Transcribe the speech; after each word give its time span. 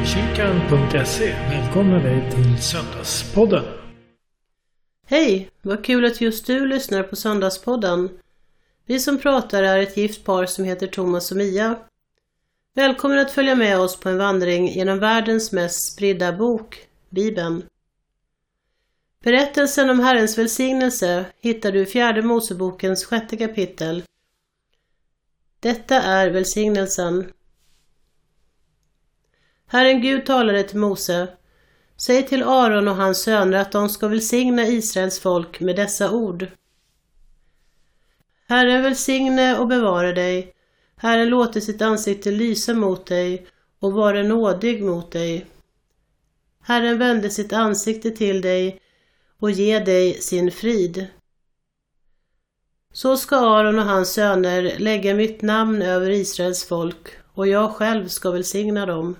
Pingstkyrkan.se 0.00 1.32
välkomnar 1.32 2.00
dig 2.02 2.30
till 2.30 2.62
Söndagspodden. 2.62 3.64
Hej! 5.06 5.50
Vad 5.62 5.84
kul 5.84 6.04
att 6.04 6.20
just 6.20 6.46
du 6.46 6.66
lyssnar 6.66 7.02
på 7.02 7.16
Söndagspodden. 7.16 8.08
Vi 8.86 9.00
som 9.00 9.18
pratar 9.18 9.62
är 9.62 9.78
ett 9.78 9.96
gift 9.96 10.24
par 10.24 10.46
som 10.46 10.64
heter 10.64 10.86
Thomas 10.86 11.30
och 11.30 11.36
Mia. 11.36 11.78
Välkommen 12.74 13.18
att 13.18 13.30
följa 13.30 13.54
med 13.54 13.80
oss 13.80 14.00
på 14.00 14.08
en 14.08 14.18
vandring 14.18 14.68
genom 14.68 14.98
världens 14.98 15.52
mest 15.52 15.92
spridda 15.92 16.32
bok, 16.32 16.86
Bibeln. 17.10 17.62
Berättelsen 19.24 19.90
om 19.90 20.00
Herrens 20.00 20.38
välsignelse 20.38 21.24
hittar 21.40 21.72
du 21.72 21.80
i 21.80 21.86
fjärde 21.86 22.22
Mosebokens 22.22 23.04
sjätte 23.04 23.36
kapitel. 23.36 24.02
Detta 25.60 26.02
är 26.02 26.30
välsignelsen. 26.30 27.32
Herren 29.72 30.00
Gud 30.00 30.26
talade 30.26 30.62
till 30.62 30.78
Mose. 30.78 31.28
Säg 31.96 32.26
till 32.26 32.42
Aron 32.42 32.88
och 32.88 32.96
hans 32.96 33.22
söner 33.22 33.58
att 33.58 33.72
de 33.72 33.88
ska 33.88 34.08
välsigna 34.08 34.66
Israels 34.66 35.20
folk 35.20 35.60
med 35.60 35.76
dessa 35.76 36.10
ord. 36.10 36.46
Herren 38.48 38.82
välsigne 38.82 39.58
och 39.58 39.68
bevara 39.68 40.12
dig. 40.12 40.54
Herren 40.96 41.28
låter 41.28 41.60
sitt 41.60 41.82
ansikte 41.82 42.30
lysa 42.30 42.74
mot 42.74 43.06
dig 43.06 43.46
och 43.78 43.92
vara 43.92 44.22
nådig 44.22 44.82
mot 44.82 45.12
dig. 45.12 45.46
Herren 46.62 46.98
vände 46.98 47.30
sitt 47.30 47.52
ansikte 47.52 48.10
till 48.10 48.40
dig 48.40 48.80
och 49.38 49.50
ge 49.50 49.78
dig 49.78 50.14
sin 50.14 50.50
frid. 50.50 51.06
Så 52.92 53.16
ska 53.16 53.36
Aron 53.36 53.78
och 53.78 53.84
hans 53.84 54.12
söner 54.12 54.78
lägga 54.78 55.14
mitt 55.14 55.42
namn 55.42 55.82
över 55.82 56.10
Israels 56.10 56.64
folk 56.64 57.08
och 57.34 57.46
jag 57.46 57.70
själv 57.70 58.08
ska 58.08 58.30
välsigna 58.30 58.86
dem. 58.86 59.16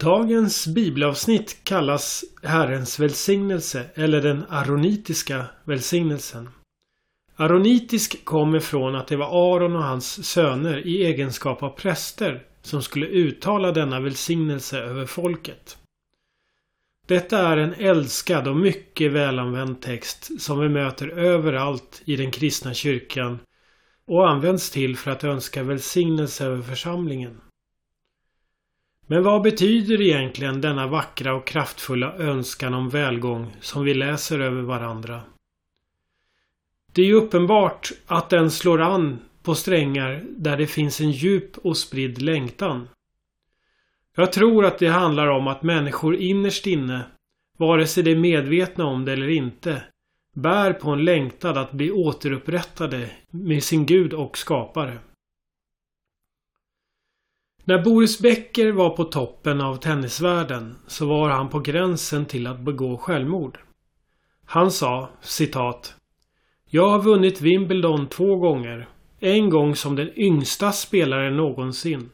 Dagens 0.00 0.66
bibelavsnitt 0.66 1.64
kallas 1.64 2.24
Herrens 2.42 2.98
välsignelse 2.98 3.84
eller 3.94 4.22
den 4.22 4.44
aronitiska 4.48 5.44
välsignelsen. 5.64 6.48
Aronitisk 7.36 8.24
kommer 8.24 8.60
från 8.60 8.94
att 8.94 9.06
det 9.06 9.16
var 9.16 9.56
Aron 9.56 9.76
och 9.76 9.82
hans 9.82 10.26
söner 10.26 10.86
i 10.86 11.04
egenskap 11.04 11.62
av 11.62 11.70
präster 11.70 12.42
som 12.62 12.82
skulle 12.82 13.06
uttala 13.06 13.72
denna 13.72 14.00
välsignelse 14.00 14.78
över 14.78 15.06
folket. 15.06 15.78
Detta 17.06 17.38
är 17.38 17.56
en 17.56 17.74
älskad 17.74 18.48
och 18.48 18.56
mycket 18.56 19.12
välanvänd 19.12 19.80
text 19.80 20.42
som 20.42 20.60
vi 20.60 20.68
möter 20.68 21.08
överallt 21.08 22.02
i 22.04 22.16
den 22.16 22.30
kristna 22.30 22.74
kyrkan 22.74 23.38
och 24.06 24.30
används 24.30 24.70
till 24.70 24.96
för 24.96 25.10
att 25.10 25.24
önska 25.24 25.62
välsignelse 25.62 26.44
över 26.44 26.62
församlingen. 26.62 27.40
Men 29.10 29.22
vad 29.22 29.42
betyder 29.42 30.00
egentligen 30.00 30.60
denna 30.60 30.86
vackra 30.86 31.34
och 31.34 31.46
kraftfulla 31.46 32.14
önskan 32.14 32.74
om 32.74 32.88
välgång 32.88 33.56
som 33.60 33.84
vi 33.84 33.94
läser 33.94 34.40
över 34.40 34.62
varandra? 34.62 35.20
Det 36.92 37.02
är 37.02 37.06
ju 37.06 37.14
uppenbart 37.14 37.92
att 38.06 38.30
den 38.30 38.50
slår 38.50 38.80
an 38.80 39.18
på 39.42 39.54
strängar 39.54 40.22
där 40.28 40.56
det 40.56 40.66
finns 40.66 41.00
en 41.00 41.10
djup 41.10 41.58
och 41.58 41.76
spridd 41.76 42.22
längtan. 42.22 42.88
Jag 44.16 44.32
tror 44.32 44.64
att 44.64 44.78
det 44.78 44.88
handlar 44.88 45.26
om 45.26 45.48
att 45.48 45.62
människor 45.62 46.16
innerst 46.16 46.66
inne, 46.66 47.00
vare 47.58 47.86
sig 47.86 48.02
de 48.02 48.10
är 48.10 48.16
medvetna 48.16 48.84
om 48.84 49.04
det 49.04 49.12
eller 49.12 49.28
inte, 49.28 49.82
bär 50.34 50.72
på 50.72 50.90
en 50.90 51.04
längtan 51.04 51.58
att 51.58 51.72
bli 51.72 51.90
återupprättade 51.90 53.10
med 53.30 53.62
sin 53.62 53.86
Gud 53.86 54.12
och 54.12 54.38
skapare. 54.38 54.98
När 57.64 57.82
Boris 57.84 58.20
Becker 58.20 58.72
var 58.72 58.90
på 58.90 59.04
toppen 59.04 59.60
av 59.60 59.76
tennisvärlden 59.76 60.76
så 60.86 61.06
var 61.06 61.30
han 61.30 61.48
på 61.48 61.60
gränsen 61.60 62.26
till 62.26 62.46
att 62.46 62.60
begå 62.60 62.96
självmord. 62.96 63.58
Han 64.44 64.70
sa 64.70 65.08
citat 65.20 65.94
Jag 66.66 66.88
har 66.88 67.02
vunnit 67.02 67.40
Wimbledon 67.40 68.06
två 68.06 68.36
gånger. 68.36 68.88
En 69.20 69.50
gång 69.50 69.76
som 69.76 69.96
den 69.96 70.18
yngsta 70.18 70.72
spelaren 70.72 71.36
någonsin. 71.36 72.10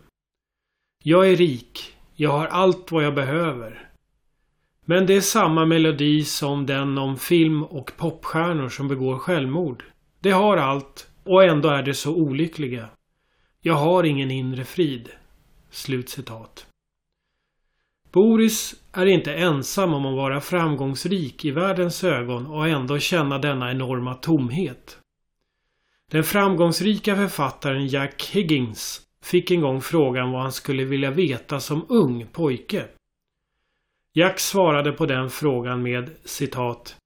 Jag 1.02 1.30
är 1.30 1.36
rik. 1.36 1.96
Jag 2.14 2.30
har 2.30 2.46
allt 2.46 2.92
vad 2.92 3.04
jag 3.04 3.14
behöver. 3.14 3.88
Men 4.84 5.06
det 5.06 5.14
är 5.14 5.20
samma 5.20 5.64
melodi 5.64 6.24
som 6.24 6.66
den 6.66 6.98
om 6.98 7.16
film 7.16 7.62
och 7.62 7.92
popstjärnor 7.96 8.68
som 8.68 8.88
begår 8.88 9.18
självmord. 9.18 9.84
De 10.20 10.30
har 10.30 10.56
allt 10.56 11.08
och 11.24 11.44
ändå 11.44 11.68
är 11.68 11.82
de 11.82 11.94
så 11.94 12.14
olyckliga. 12.14 12.88
Jag 13.60 13.74
har 13.74 14.04
ingen 14.04 14.30
inre 14.30 14.64
frid. 14.64 15.08
Slutcitat. 15.76 16.66
Boris 18.12 18.74
är 18.92 19.06
inte 19.06 19.34
ensam 19.34 19.94
om 19.94 20.06
att 20.06 20.16
vara 20.16 20.40
framgångsrik 20.40 21.44
i 21.44 21.50
världens 21.50 22.04
ögon 22.04 22.46
och 22.46 22.68
ändå 22.68 22.98
känna 22.98 23.38
denna 23.38 23.70
enorma 23.70 24.14
tomhet. 24.14 24.98
Den 26.10 26.24
framgångsrika 26.24 27.16
författaren 27.16 27.86
Jack 27.86 28.22
Higgins 28.22 29.02
fick 29.22 29.50
en 29.50 29.60
gång 29.60 29.80
frågan 29.80 30.32
vad 30.32 30.42
han 30.42 30.52
skulle 30.52 30.84
vilja 30.84 31.10
veta 31.10 31.60
som 31.60 31.86
ung 31.88 32.26
pojke. 32.32 32.84
Jack 34.12 34.40
svarade 34.40 34.92
på 34.92 35.06
den 35.06 35.30
frågan 35.30 35.82
med 35.82 36.10
citat 36.24 36.96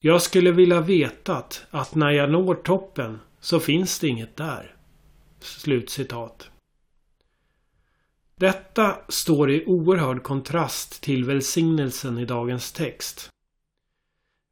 Jag 0.00 0.22
skulle 0.22 0.52
vilja 0.52 0.80
vetat 0.80 1.66
att 1.70 1.94
när 1.94 2.10
jag 2.10 2.30
når 2.30 2.54
toppen 2.54 3.18
så 3.40 3.60
finns 3.60 3.98
det 3.98 4.08
inget 4.08 4.36
där. 4.36 4.74
Slutcitat. 5.40 6.50
Detta 8.40 8.96
står 9.08 9.50
i 9.50 9.64
oerhörd 9.66 10.22
kontrast 10.22 11.02
till 11.02 11.24
välsignelsen 11.24 12.18
i 12.18 12.24
dagens 12.24 12.72
text. 12.72 13.30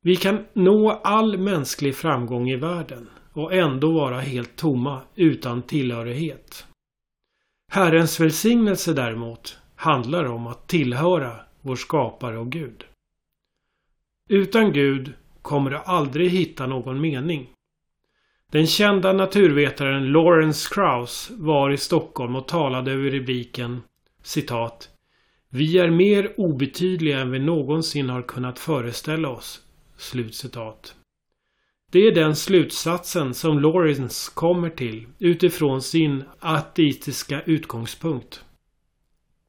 Vi 0.03 0.17
kan 0.17 0.45
nå 0.53 0.91
all 0.91 1.39
mänsklig 1.39 1.97
framgång 1.97 2.51
i 2.51 2.57
världen 2.57 3.11
och 3.33 3.55
ändå 3.55 3.93
vara 3.93 4.21
helt 4.21 4.57
tomma 4.57 5.03
utan 5.15 5.63
tillhörighet. 5.63 6.67
Herrens 7.73 8.21
välsignelse 8.21 8.93
däremot 8.93 9.59
handlar 9.77 10.25
om 10.25 10.47
att 10.47 10.69
tillhöra 10.69 11.37
vår 11.61 11.77
skapare 11.77 12.39
och 12.39 12.53
Gud. 12.53 12.85
Utan 14.31 14.73
Gud 14.73 15.13
kommer 15.43 15.71
du 15.71 15.77
aldrig 15.77 16.31
hitta 16.31 16.67
någon 16.67 17.01
mening. 17.01 17.51
Den 18.53 18.67
kända 18.67 19.13
naturvetaren 19.13 20.13
Lawrence 20.13 20.75
Krauss 20.75 21.31
var 21.31 21.71
i 21.71 21.77
Stockholm 21.77 22.37
och 22.37 22.49
talade 22.49 22.93
över 22.93 23.11
rubriken 23.11 23.83
citat 24.23 24.91
Vi 25.51 25.79
är 25.79 25.91
mer 25.91 26.41
obetydliga 26.41 27.19
än 27.19 27.31
vi 27.31 27.39
någonsin 27.39 28.09
har 28.09 28.23
kunnat 28.23 28.59
föreställa 28.59 29.29
oss. 29.29 29.63
Slutcitat. 29.97 30.95
Det 31.93 31.99
är 31.99 32.15
den 32.15 32.37
slutsatsen 32.37 33.35
som 33.35 33.61
Lawrence 33.61 34.31
kommer 34.35 34.71
till 34.71 35.07
utifrån 35.19 35.83
sin 35.83 36.25
ateistiska 36.41 37.43
utgångspunkt. 37.43 38.45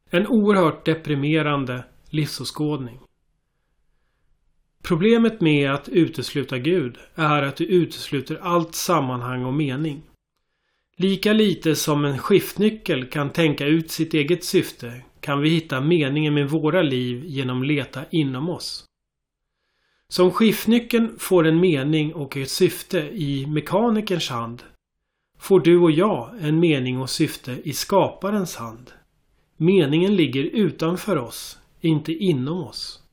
En 0.10 0.28
oerhört 0.28 0.86
deprimerande 0.86 1.84
livsåskådning. 2.10 3.00
Problemet 4.90 5.42
med 5.42 5.72
att 5.72 5.90
utesluta 5.90 6.58
Gud 6.58 6.98
är 7.16 7.42
att 7.42 7.56
du 7.56 7.66
utesluter 7.66 8.40
allt 8.42 8.76
sammanhang 8.76 9.46
och 9.46 9.54
mening. 9.54 10.02
Lika 10.98 11.34
lite 11.34 11.76
som 11.76 12.06
en 12.06 12.18
skiftnyckel 12.18 13.06
kan 13.06 13.30
tänka 13.30 13.66
ut 13.66 13.92
sitt 13.92 14.14
eget 14.14 14.44
syfte 14.44 15.02
kan 15.20 15.42
vi 15.42 15.50
hitta 15.50 15.82
meningen 15.82 16.34
med 16.34 16.50
våra 16.50 16.82
liv 16.82 17.24
genom 17.26 17.64
leta 17.64 18.02
inom 18.12 18.50
oss. 18.50 18.86
Som 20.08 20.32
skiftnyckeln 20.32 21.16
får 21.20 21.48
en 21.48 21.60
mening 21.60 22.14
och 22.14 22.38
ett 22.38 22.50
syfte 22.50 23.00
i 23.00 23.46
mekanikerns 23.48 24.30
hand 24.30 24.64
får 25.40 25.60
du 25.60 25.78
och 25.78 25.92
jag 25.92 26.30
en 26.42 26.60
mening 26.60 27.02
och 27.02 27.10
syfte 27.10 27.62
i 27.64 27.74
skaparens 27.74 28.56
hand. 28.56 28.92
Meningen 29.58 30.16
ligger 30.16 30.44
utanför 30.44 31.18
oss, 31.18 31.60
inte 31.82 32.14
inom 32.14 32.64
oss. 32.64 33.04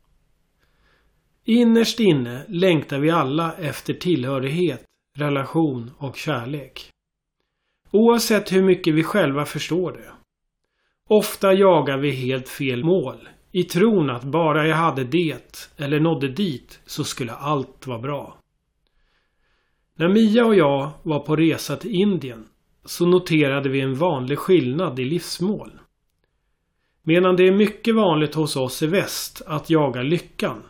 Innerst 1.49 2.01
inne 2.01 2.45
längtar 2.49 2.99
vi 2.99 3.11
alla 3.11 3.53
efter 3.53 3.95
tillhörighet, 3.95 4.85
relation 5.19 5.91
och 5.99 6.17
kärlek. 6.17 6.91
Oavsett 7.91 8.53
hur 8.53 8.63
mycket 8.63 8.95
vi 8.95 9.03
själva 9.03 9.45
förstår 9.45 9.93
det. 9.93 10.13
Ofta 11.09 11.53
jagar 11.53 11.99
vi 11.99 12.11
helt 12.11 12.49
fel 12.49 12.85
mål 12.85 13.29
i 13.53 13.63
tron 13.63 14.11
att 14.11 14.25
bara 14.25 14.67
jag 14.67 14.77
hade 14.77 15.05
det 15.05 15.71
eller 15.77 16.01
nådde 16.01 16.29
dit 16.29 16.81
så 16.87 17.05
skulle 17.05 17.33
allt 17.33 17.87
vara 17.87 17.99
bra. 17.99 18.39
När 19.99 20.09
Mia 20.09 20.47
och 20.47 20.55
jag 20.55 20.91
var 21.03 21.21
på 21.21 21.37
resa 21.37 21.77
till 21.77 21.95
Indien 21.95 22.45
så 22.85 23.07
noterade 23.07 23.69
vi 23.69 23.81
en 23.81 23.95
vanlig 23.95 24.39
skillnad 24.39 24.99
i 24.99 25.05
livsmål. 25.05 25.71
Medan 27.03 27.37
det 27.37 27.49
är 27.49 27.53
mycket 27.53 27.95
vanligt 27.95 28.35
hos 28.35 28.57
oss 28.57 28.83
i 28.83 28.87
väst 28.87 29.43
att 29.47 29.71
jaga 29.71 30.03
lyckan 30.03 30.63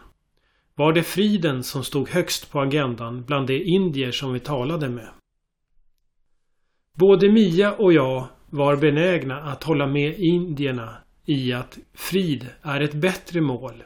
var 0.76 0.92
det 0.92 1.02
friden 1.02 1.62
som 1.62 1.84
stod 1.84 2.08
högst 2.08 2.50
på 2.50 2.60
agendan 2.60 3.24
bland 3.24 3.46
de 3.46 3.62
indier 3.64 4.10
som 4.10 4.32
vi 4.32 4.40
talade 4.40 4.88
med. 4.88 5.08
Både 6.94 7.32
Mia 7.32 7.72
och 7.72 7.92
jag 7.92 8.26
var 8.50 8.76
benägna 8.76 9.36
att 9.42 9.64
hålla 9.64 9.86
med 9.86 10.14
indierna 10.18 10.96
i 11.26 11.52
att 11.52 11.78
frid 11.94 12.46
är 12.62 12.80
ett 12.80 12.94
bättre 12.94 13.40
mål 13.40 13.82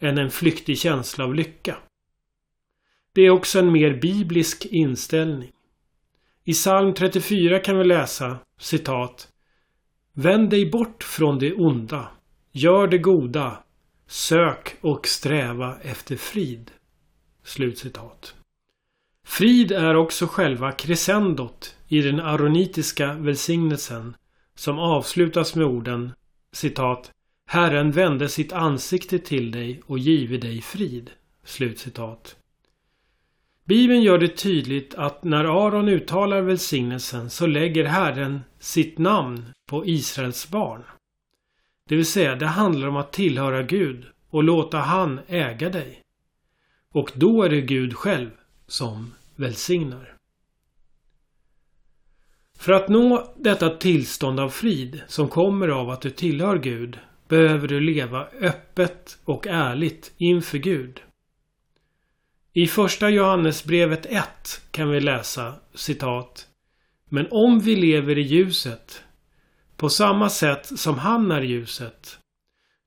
än 0.00 0.18
en 0.18 0.30
flyktig 0.30 0.78
känsla 0.78 1.24
av 1.24 1.34
lycka. 1.34 1.76
Det 3.14 3.22
är 3.22 3.30
också 3.30 3.58
en 3.58 3.72
mer 3.72 4.00
biblisk 4.00 4.66
inställning. 4.66 5.50
I 6.44 6.52
psalm 6.52 6.94
34 6.94 7.58
kan 7.58 7.78
vi 7.78 7.84
läsa 7.84 8.38
citat 8.58 9.28
Vänd 10.14 10.50
dig 10.50 10.70
bort 10.70 11.02
från 11.02 11.38
det 11.38 11.54
onda. 11.54 12.08
Gör 12.52 12.86
det 12.86 12.98
goda. 12.98 13.64
Sök 14.12 14.76
och 14.80 15.06
sträva 15.06 15.76
efter 15.82 16.16
frid. 16.16 16.70
Slutcitat. 17.44 18.34
Frid 19.26 19.72
är 19.72 19.94
också 19.94 20.26
själva 20.26 20.72
crescendot 20.72 21.76
i 21.88 22.00
den 22.00 22.20
aronitiska 22.20 23.14
välsignelsen 23.14 24.16
som 24.54 24.78
avslutas 24.78 25.54
med 25.54 25.66
orden 25.66 26.12
citat 26.52 27.10
Herren 27.46 27.90
vände 27.92 28.28
sitt 28.28 28.52
ansikte 28.52 29.18
till 29.18 29.50
dig 29.50 29.82
och 29.86 29.98
give 29.98 30.36
dig 30.36 30.60
frid. 30.60 31.10
Slutcitat. 31.44 32.36
Bibeln 33.64 34.02
gör 34.02 34.18
det 34.18 34.36
tydligt 34.36 34.94
att 34.94 35.24
när 35.24 35.66
Aron 35.66 35.88
uttalar 35.88 36.40
välsignelsen 36.40 37.30
så 37.30 37.46
lägger 37.46 37.84
Herren 37.84 38.40
sitt 38.58 38.98
namn 38.98 39.44
på 39.66 39.86
Israels 39.86 40.48
barn. 40.48 40.82
Det 41.92 41.96
vill 41.96 42.06
säga, 42.06 42.36
det 42.36 42.46
handlar 42.46 42.88
om 42.88 42.96
att 42.96 43.12
tillhöra 43.12 43.62
Gud 43.62 44.04
och 44.30 44.44
låta 44.44 44.78
han 44.78 45.20
äga 45.26 45.70
dig. 45.70 46.00
Och 46.94 47.12
då 47.14 47.42
är 47.42 47.48
det 47.48 47.60
Gud 47.60 47.94
själv 47.94 48.30
som 48.66 49.14
välsignar. 49.36 50.16
För 52.58 52.72
att 52.72 52.88
nå 52.88 53.34
detta 53.36 53.70
tillstånd 53.70 54.40
av 54.40 54.48
frid 54.48 55.02
som 55.06 55.28
kommer 55.28 55.68
av 55.68 55.90
att 55.90 56.00
du 56.00 56.10
tillhör 56.10 56.58
Gud 56.58 56.98
behöver 57.28 57.68
du 57.68 57.80
leva 57.80 58.26
öppet 58.40 59.18
och 59.24 59.46
ärligt 59.46 60.14
inför 60.16 60.58
Gud. 60.58 61.00
I 62.52 62.66
första 62.66 63.10
Johannesbrevet 63.10 64.06
1 64.06 64.26
kan 64.70 64.90
vi 64.90 65.00
läsa 65.00 65.54
citat 65.74 66.46
Men 67.08 67.26
om 67.30 67.60
vi 67.60 67.76
lever 67.76 68.18
i 68.18 68.22
ljuset 68.22 69.04
på 69.82 69.88
samma 69.88 70.30
sätt 70.30 70.78
som 70.78 70.98
han 70.98 71.30
är 71.30 71.42
ljuset 71.42 72.18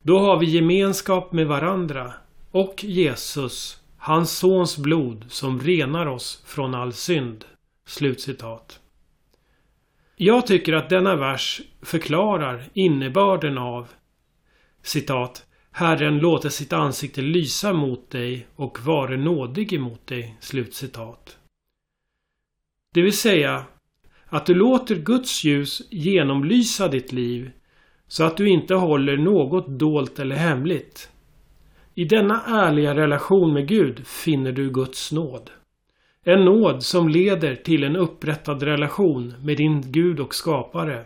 då 0.04 0.20
har 0.20 0.40
vi 0.40 0.46
gemenskap 0.46 1.32
med 1.32 1.48
varandra 1.48 2.14
och 2.52 2.84
Jesus, 2.84 3.82
hans 3.98 4.38
sons 4.38 4.78
blod 4.78 5.26
som 5.30 5.60
renar 5.60 6.06
oss 6.06 6.44
från 6.46 6.76
all 6.76 6.94
synd. 6.94 7.46
Slutcitat. 7.86 8.80
Jag 10.16 10.48
tycker 10.48 10.74
att 10.74 10.90
denna 10.90 11.16
vers 11.16 11.62
förklarar 11.82 12.64
innebörden 12.74 13.58
av 13.58 13.88
citat 14.82 15.46
Herren 15.72 16.18
låter 16.18 16.50
sitt 16.50 16.74
ansikte 16.74 17.22
lysa 17.22 17.74
mot 17.74 18.10
dig 18.10 18.48
och 18.56 18.80
vare 18.82 19.18
nådig 19.18 19.74
emot 19.74 20.08
dig. 20.08 20.38
Slutcitat. 20.40 21.38
Det 22.94 23.02
vill 23.02 23.18
säga 23.18 23.66
att 24.30 24.46
du 24.46 24.54
låter 24.54 24.96
Guds 24.96 25.44
ljus 25.44 25.82
genomlysa 25.92 26.88
ditt 26.88 27.12
liv 27.12 27.52
så 28.08 28.24
att 28.24 28.38
du 28.38 28.50
inte 28.50 28.76
håller 28.76 29.18
något 29.18 29.80
dolt 29.80 30.20
eller 30.20 30.36
hemligt. 30.36 31.10
I 31.96 32.06
denna 32.06 32.42
ärliga 32.42 32.96
relation 32.96 33.54
med 33.54 33.68
Gud 33.68 34.08
finner 34.08 34.52
du 34.52 34.72
Guds 34.72 35.12
nåd. 35.12 35.52
En 36.24 36.46
nåd 36.46 36.84
som 36.84 37.10
leder 37.10 37.56
till 37.56 37.84
en 37.84 37.96
upprättad 37.96 38.64
relation 38.64 39.34
med 39.44 39.58
din 39.58 39.92
Gud 39.92 40.20
och 40.20 40.36
skapare. 40.36 41.06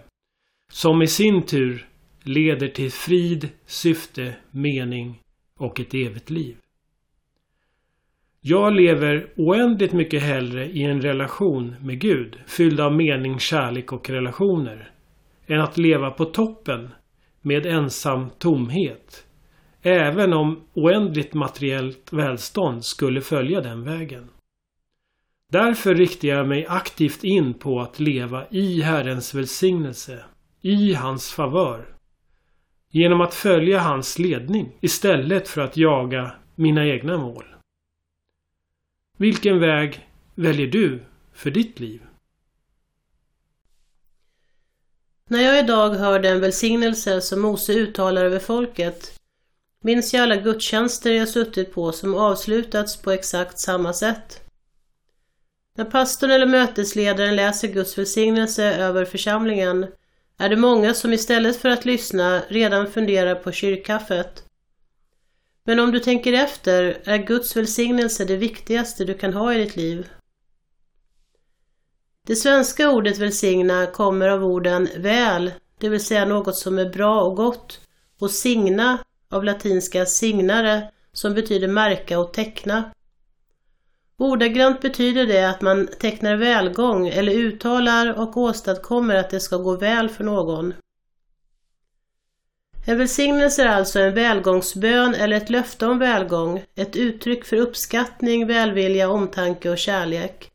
Som 0.71 1.01
i 1.01 1.07
sin 1.07 1.41
tur 1.41 1.87
leder 2.23 2.67
till 2.67 2.91
frid, 2.91 3.49
syfte, 3.65 4.35
mening 4.51 5.19
och 5.59 5.79
ett 5.79 5.93
evigt 5.93 6.29
liv. 6.29 6.57
Jag 8.41 8.73
lever 8.73 9.33
oändligt 9.35 9.93
mycket 9.93 10.23
hellre 10.23 10.65
i 10.65 10.83
en 10.83 11.01
relation 11.01 11.75
med 11.81 11.99
Gud 11.99 12.39
fylld 12.47 12.79
av 12.79 12.95
mening, 12.95 13.39
kärlek 13.39 13.93
och 13.93 14.09
relationer 14.09 14.91
än 15.47 15.61
att 15.61 15.77
leva 15.77 16.11
på 16.11 16.25
toppen 16.25 16.89
med 17.41 17.65
ensam 17.65 18.29
tomhet. 18.29 19.25
Även 19.81 20.33
om 20.33 20.63
oändligt 20.73 21.33
materiellt 21.33 22.13
välstånd 22.13 22.85
skulle 22.85 23.21
följa 23.21 23.61
den 23.61 23.83
vägen. 23.83 24.29
Därför 25.51 25.95
riktar 25.95 26.27
jag 26.27 26.47
mig 26.47 26.65
aktivt 26.69 27.23
in 27.23 27.53
på 27.53 27.79
att 27.79 27.99
leva 27.99 28.45
i 28.49 28.81
Herrens 28.81 29.35
välsignelse, 29.35 30.23
i 30.61 30.93
hans 30.93 31.33
favör 31.33 31.85
genom 32.91 33.21
att 33.21 33.33
följa 33.33 33.79
hans 33.79 34.19
ledning 34.19 34.77
istället 34.81 35.47
för 35.47 35.61
att 35.61 35.77
jaga 35.77 36.31
mina 36.55 36.87
egna 36.87 37.17
mål. 37.17 37.45
Vilken 39.21 39.59
väg 39.59 40.07
väljer 40.35 40.67
du 40.67 40.99
för 41.33 41.51
ditt 41.51 41.79
liv? 41.79 42.01
När 45.27 45.41
jag 45.41 45.59
idag 45.59 45.89
hör 45.89 46.19
den 46.19 46.39
välsignelse 46.41 47.21
som 47.21 47.39
Mose 47.39 47.73
uttalar 47.73 48.25
över 48.25 48.39
folket 48.39 49.19
minns 49.83 50.13
jag 50.13 50.23
alla 50.23 50.35
gudstjänster 50.35 51.11
jag 51.11 51.29
suttit 51.29 51.73
på 51.73 51.91
som 51.91 52.15
avslutats 52.15 52.97
på 52.97 53.11
exakt 53.11 53.59
samma 53.59 53.93
sätt. 53.93 54.41
När 55.75 55.85
pastorn 55.85 56.31
eller 56.31 56.45
mötesledaren 56.45 57.35
läser 57.35 57.67
Guds 57.67 57.97
välsignelse 57.97 58.65
över 58.65 59.05
församlingen 59.05 59.87
är 60.37 60.49
det 60.49 60.57
många 60.57 60.93
som 60.93 61.13
istället 61.13 61.57
för 61.57 61.69
att 61.69 61.85
lyssna 61.85 62.41
redan 62.47 62.91
funderar 62.91 63.35
på 63.35 63.51
kyrkkaffet. 63.51 64.48
Men 65.69 65.79
om 65.79 65.91
du 65.91 65.99
tänker 65.99 66.33
efter 66.33 67.01
är 67.03 67.17
Guds 67.17 67.55
välsignelse 67.55 68.25
det 68.25 68.37
viktigaste 68.37 69.05
du 69.05 69.13
kan 69.13 69.33
ha 69.33 69.53
i 69.53 69.57
ditt 69.57 69.75
liv. 69.75 70.09
Det 72.27 72.35
svenska 72.35 72.89
ordet 72.89 73.17
välsigna 73.17 73.85
kommer 73.85 74.27
av 74.27 74.43
orden 74.43 74.89
väl, 74.97 75.51
det 75.79 75.89
vill 75.89 76.05
säga 76.05 76.25
något 76.25 76.55
som 76.55 76.79
är 76.79 76.89
bra 76.89 77.21
och 77.21 77.35
gott, 77.35 77.79
och 78.19 78.31
signa 78.31 78.99
av 79.31 79.43
latinska 79.43 80.05
signare 80.05 80.91
som 81.13 81.33
betyder 81.33 81.67
märka 81.67 82.19
och 82.19 82.33
teckna. 82.33 82.91
Ordagrant 84.17 84.81
betyder 84.81 85.27
det 85.27 85.49
att 85.49 85.61
man 85.61 85.87
tecknar 85.99 86.35
välgång 86.35 87.07
eller 87.07 87.31
uttalar 87.31 88.19
och 88.19 88.37
åstadkommer 88.37 89.15
att 89.15 89.29
det 89.29 89.39
ska 89.39 89.57
gå 89.57 89.75
väl 89.75 90.09
för 90.09 90.23
någon. 90.23 90.73
En 92.85 92.97
välsignelse 92.97 93.63
är 93.63 93.67
alltså 93.67 93.99
en 93.99 94.13
välgångsbön 94.13 95.15
eller 95.15 95.37
ett 95.37 95.49
löfte 95.49 95.85
om 95.85 95.99
välgång, 95.99 96.63
ett 96.75 96.95
uttryck 96.95 97.45
för 97.45 97.55
uppskattning, 97.55 98.47
välvilja, 98.47 99.09
omtanke 99.09 99.69
och 99.69 99.77
kärlek. 99.77 100.51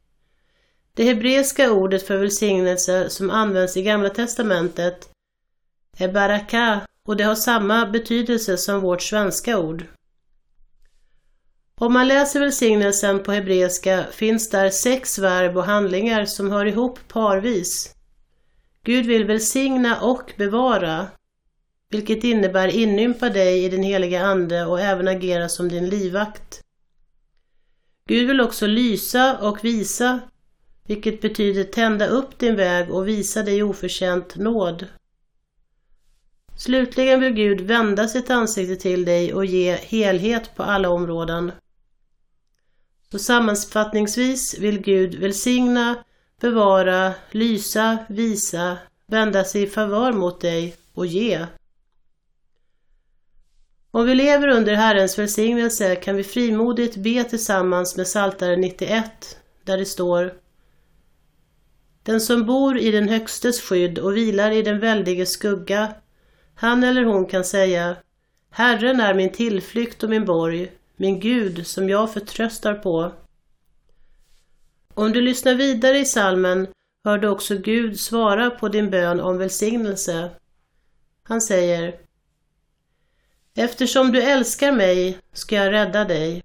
Det 0.96 1.04
hebreiska 1.04 1.72
ordet 1.72 2.06
för 2.06 2.16
välsignelse 2.16 3.10
som 3.10 3.30
används 3.30 3.76
i 3.76 3.82
Gamla 3.82 4.08
Testamentet 4.08 5.08
är 5.98 6.12
baraka 6.12 6.80
och 7.08 7.16
det 7.16 7.24
har 7.24 7.34
samma 7.34 7.86
betydelse 7.86 8.56
som 8.56 8.80
vårt 8.80 9.02
svenska 9.02 9.58
ord. 9.58 9.84
Om 11.80 11.92
man 11.92 12.08
läser 12.08 12.40
välsignelsen 12.40 13.22
på 13.22 13.32
hebreiska 13.32 14.04
finns 14.12 14.50
där 14.50 14.70
sex 14.70 15.18
verb 15.18 15.56
och 15.56 15.64
handlingar 15.64 16.24
som 16.24 16.50
hör 16.50 16.66
ihop 16.66 16.98
parvis. 17.08 17.94
Gud 18.84 19.06
vill 19.06 19.24
välsigna 19.24 20.00
och 20.00 20.32
bevara, 20.36 21.06
vilket 21.94 22.24
innebär 22.24 22.68
inympa 22.68 23.28
dig 23.28 23.64
i 23.64 23.68
din 23.68 23.82
heliga 23.82 24.24
Ande 24.24 24.66
och 24.66 24.80
även 24.80 25.08
agera 25.08 25.48
som 25.48 25.68
din 25.68 25.88
livvakt. 25.88 26.60
Gud 28.08 28.28
vill 28.28 28.40
också 28.40 28.66
lysa 28.66 29.38
och 29.38 29.64
visa, 29.64 30.20
vilket 30.86 31.20
betyder 31.20 31.64
tända 31.64 32.06
upp 32.06 32.38
din 32.38 32.56
väg 32.56 32.90
och 32.90 33.08
visa 33.08 33.42
dig 33.42 33.62
oförtjänt 33.62 34.36
nåd. 34.36 34.86
Slutligen 36.56 37.20
vill 37.20 37.32
Gud 37.32 37.60
vända 37.60 38.08
sitt 38.08 38.30
ansikte 38.30 38.76
till 38.76 39.04
dig 39.04 39.34
och 39.34 39.44
ge 39.44 39.72
helhet 39.72 40.56
på 40.56 40.62
alla 40.62 40.88
områden. 40.88 41.52
Så 43.10 43.18
sammanfattningsvis 43.18 44.58
vill 44.58 44.80
Gud 44.80 45.14
välsigna, 45.14 46.04
bevara, 46.40 47.12
lysa, 47.30 47.98
visa, 48.08 48.76
vända 49.06 49.44
sig 49.44 49.62
i 49.62 49.66
favör 49.66 50.12
mot 50.12 50.40
dig 50.40 50.76
och 50.94 51.06
ge. 51.06 51.46
Om 53.94 54.06
vi 54.06 54.14
lever 54.14 54.48
under 54.48 54.74
Herrens 54.74 55.18
välsignelse 55.18 55.96
kan 55.96 56.16
vi 56.16 56.24
frimodigt 56.24 56.96
be 56.96 57.24
tillsammans 57.24 57.96
med 57.96 58.06
Psaltaren 58.06 58.60
91, 58.60 59.38
där 59.64 59.78
det 59.78 59.84
står 59.84 60.34
Den 62.02 62.20
som 62.20 62.46
bor 62.46 62.78
i 62.78 62.90
den 62.90 63.08
Högstes 63.08 63.60
skydd 63.60 63.98
och 63.98 64.16
vilar 64.16 64.50
i 64.50 64.62
den 64.62 64.80
väldiges 64.80 65.32
skugga, 65.32 65.94
han 66.54 66.84
eller 66.84 67.04
hon 67.04 67.26
kan 67.26 67.44
säga 67.44 67.96
Herren 68.50 69.00
är 69.00 69.14
min 69.14 69.32
tillflykt 69.32 70.02
och 70.02 70.10
min 70.10 70.24
borg, 70.24 70.72
min 70.96 71.20
Gud 71.20 71.66
som 71.66 71.88
jag 71.88 72.12
förtröstar 72.12 72.74
på. 72.74 73.12
Om 74.94 75.12
du 75.12 75.20
lyssnar 75.20 75.54
vidare 75.54 75.98
i 75.98 76.04
salmen 76.04 76.66
hörde 77.04 77.28
också 77.28 77.56
Gud 77.56 78.00
svara 78.00 78.50
på 78.50 78.68
din 78.68 78.90
bön 78.90 79.20
om 79.20 79.38
välsignelse. 79.38 80.30
Han 81.22 81.40
säger 81.40 82.03
Eftersom 83.56 84.12
du 84.12 84.22
älskar 84.22 84.72
mig 84.72 85.18
ska 85.32 85.56
jag 85.56 85.72
rädda 85.72 86.04
dig. 86.04 86.42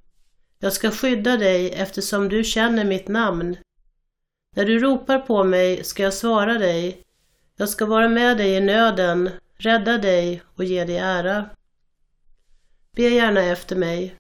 Jag 0.60 0.74
ska 0.74 0.92
skydda 0.92 1.38
dig 1.38 1.72
eftersom 1.72 2.30
du 2.30 2.44
känner 2.44 2.86
mitt 2.86 3.08
namn. 3.08 3.58
När 4.56 4.66
du 4.66 4.80
ropar 4.80 5.20
på 5.20 5.44
mig 5.44 5.84
ska 5.84 6.04
jag 6.04 6.14
svara 6.14 6.58
dig. 6.58 7.04
Jag 7.56 7.70
ska 7.70 7.86
vara 7.86 8.10
med 8.10 8.38
dig 8.38 8.54
i 8.54 8.62
nöden, 8.62 9.30
rädda 9.58 9.98
dig 9.98 10.42
och 10.56 10.64
ge 10.64 10.86
dig 10.86 10.98
ära. 10.98 11.50
Be 12.92 13.04
gärna 13.04 13.42
efter 13.42 13.76
mig. 13.76 14.16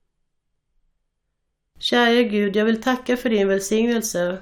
Käre 1.80 2.24
Gud, 2.24 2.56
jag 2.56 2.66
vill 2.66 2.82
tacka 2.82 3.18
för 3.18 3.30
din 3.30 3.48
välsignelse 3.48 4.38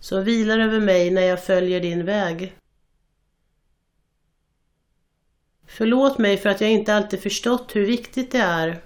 som 0.00 0.24
vilar 0.24 0.58
över 0.58 0.80
mig 0.80 1.10
när 1.10 1.22
jag 1.22 1.44
följer 1.44 1.80
din 1.80 2.04
väg. 2.04 2.56
Förlåt 5.76 6.18
mig 6.18 6.36
för 6.36 6.48
att 6.48 6.60
jag 6.60 6.70
inte 6.70 6.94
alltid 6.94 7.22
förstått 7.22 7.76
hur 7.76 7.86
viktigt 7.86 8.32
det 8.32 8.38
är 8.38 8.84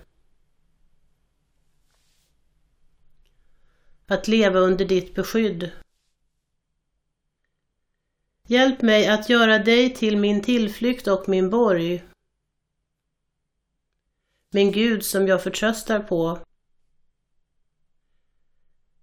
att 4.06 4.28
leva 4.28 4.58
under 4.58 4.84
ditt 4.84 5.14
beskydd. 5.14 5.70
Hjälp 8.46 8.82
mig 8.82 9.06
att 9.06 9.28
göra 9.28 9.58
dig 9.58 9.94
till 9.94 10.16
min 10.16 10.42
tillflykt 10.42 11.06
och 11.06 11.28
min 11.28 11.50
borg. 11.50 12.04
Min 14.50 14.72
Gud 14.72 15.04
som 15.04 15.26
jag 15.26 15.42
förtröstar 15.42 16.00
på. 16.00 16.38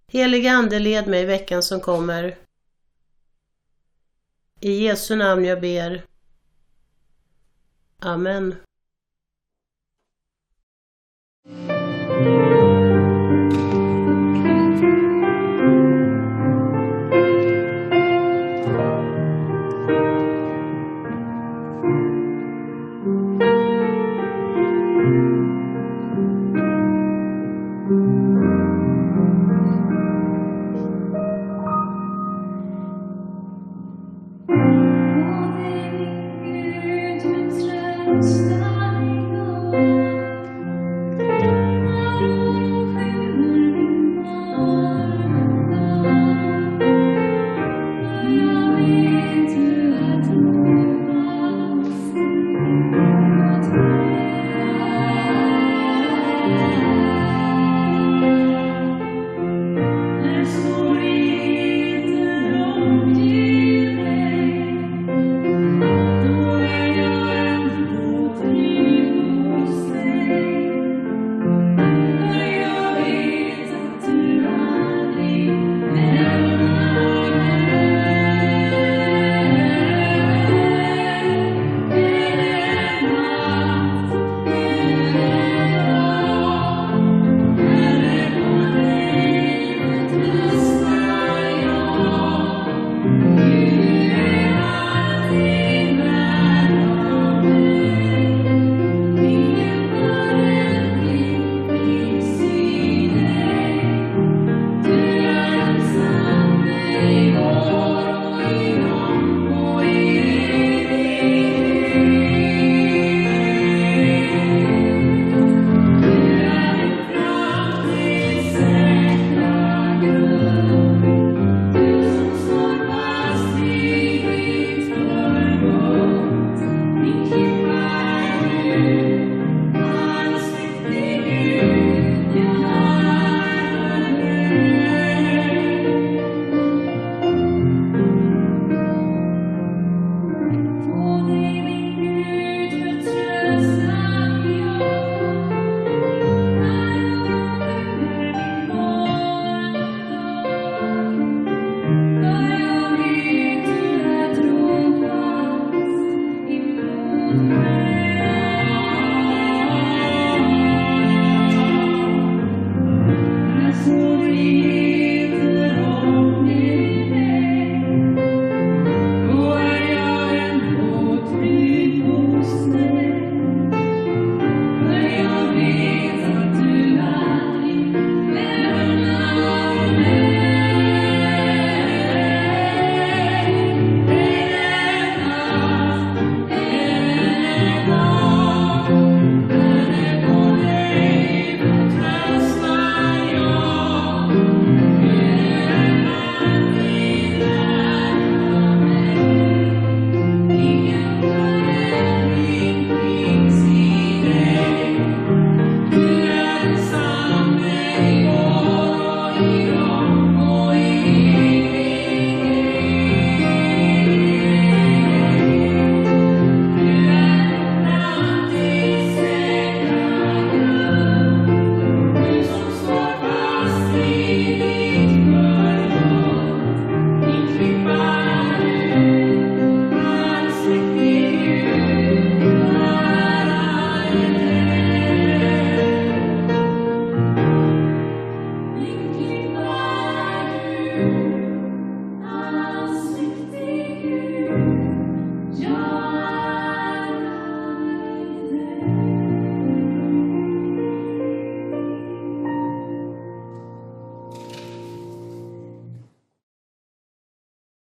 Helige 0.06 0.50
Ande 0.52 0.78
led 0.78 1.08
mig 1.08 1.24
veckan 1.24 1.62
som 1.62 1.80
kommer. 1.80 2.38
I 4.60 4.72
Jesu 4.72 5.16
namn 5.16 5.44
jag 5.44 5.60
ber. 5.60 6.15
Amen. 8.06 8.60